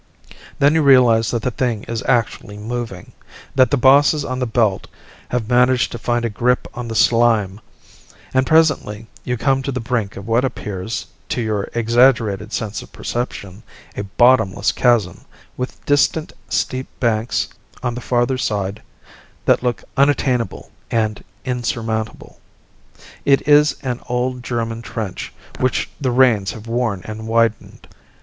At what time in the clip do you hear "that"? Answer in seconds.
1.29-1.43, 3.53-3.69, 19.45-19.61